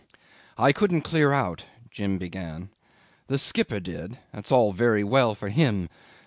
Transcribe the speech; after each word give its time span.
'"I 0.57 0.71
couldn't 0.71 1.01
clear 1.01 1.31
out," 1.31 1.65
Jim 1.91 2.17
began. 2.17 2.71
"The 3.27 3.37
skipper 3.37 3.79
did 3.79 4.17
that's 4.33 4.51
all 4.51 4.73
very 4.73 5.03
well 5.03 5.35
for 5.35 5.49
him. 5.49 5.89